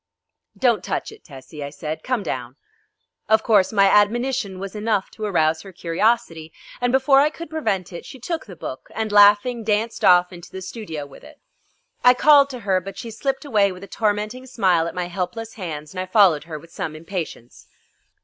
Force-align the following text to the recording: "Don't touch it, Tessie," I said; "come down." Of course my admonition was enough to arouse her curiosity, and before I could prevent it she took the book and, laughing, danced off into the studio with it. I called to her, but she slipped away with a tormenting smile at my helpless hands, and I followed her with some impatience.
"Don't 0.57 0.83
touch 0.83 1.11
it, 1.11 1.23
Tessie," 1.23 1.63
I 1.63 1.69
said; 1.69 2.01
"come 2.03 2.23
down." 2.23 2.55
Of 3.29 3.43
course 3.43 3.71
my 3.71 3.85
admonition 3.85 4.57
was 4.57 4.75
enough 4.75 5.11
to 5.11 5.25
arouse 5.25 5.61
her 5.61 5.71
curiosity, 5.71 6.51
and 6.81 6.91
before 6.91 7.19
I 7.19 7.29
could 7.29 7.51
prevent 7.51 7.93
it 7.93 8.03
she 8.03 8.19
took 8.19 8.47
the 8.47 8.55
book 8.55 8.89
and, 8.95 9.11
laughing, 9.11 9.63
danced 9.63 10.03
off 10.03 10.33
into 10.33 10.51
the 10.51 10.63
studio 10.63 11.05
with 11.05 11.23
it. 11.23 11.39
I 12.03 12.15
called 12.15 12.49
to 12.49 12.61
her, 12.61 12.81
but 12.81 12.97
she 12.97 13.11
slipped 13.11 13.45
away 13.45 13.71
with 13.71 13.83
a 13.83 13.87
tormenting 13.87 14.47
smile 14.47 14.87
at 14.87 14.95
my 14.95 15.05
helpless 15.05 15.53
hands, 15.53 15.93
and 15.93 15.99
I 15.99 16.07
followed 16.07 16.45
her 16.45 16.57
with 16.57 16.71
some 16.71 16.95
impatience. 16.95 17.67